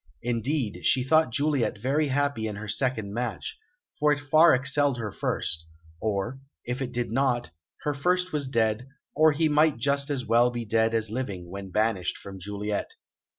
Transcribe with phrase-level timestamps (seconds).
[0.23, 3.59] Indeed, she thought Juliet very happy in her second match,
[3.99, 5.63] for it far excelled her first;
[5.99, 7.51] or, if it did not,
[7.83, 11.69] her first was dead, or he might just as well be dead as living, when
[11.69, 12.95] banished from Juliet.